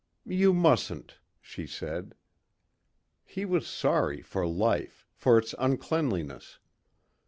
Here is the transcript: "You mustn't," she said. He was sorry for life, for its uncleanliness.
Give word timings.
"You 0.25 0.51
mustn't," 0.51 1.19
she 1.39 1.67
said. 1.67 2.15
He 3.23 3.45
was 3.45 3.67
sorry 3.67 4.23
for 4.23 4.47
life, 4.47 5.05
for 5.13 5.37
its 5.37 5.53
uncleanliness. 5.59 6.57